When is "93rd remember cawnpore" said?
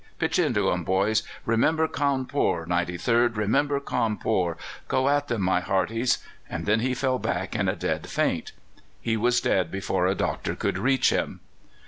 2.65-4.57